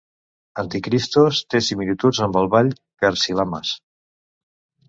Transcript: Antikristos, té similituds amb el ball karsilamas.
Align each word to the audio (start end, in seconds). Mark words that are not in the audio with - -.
Antikristos, 0.61 1.41
té 1.55 1.61
similituds 1.67 2.23
amb 2.29 2.39
el 2.41 2.51
ball 2.57 2.73
karsilamas. 3.05 3.79